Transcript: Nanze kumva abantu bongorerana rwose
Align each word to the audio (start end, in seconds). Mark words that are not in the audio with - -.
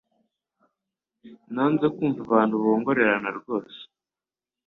Nanze 1.53 1.85
kumva 1.95 2.21
abantu 2.27 2.53
bongorerana 2.63 3.29
rwose 3.39 3.79